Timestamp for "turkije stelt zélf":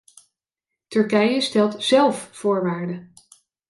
0.91-2.19